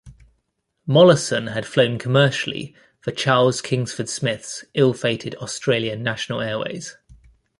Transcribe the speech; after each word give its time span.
Mollison 0.87 1.45
had 1.53 1.63
flown 1.67 1.99
commercially 1.99 2.73
for 3.01 3.11
Charles 3.11 3.61
Kingsford 3.61 4.09
Smith's 4.09 4.65
ill-fated 4.73 5.35
Australian 5.35 6.01
National 6.01 6.41
Airways. 6.41 6.97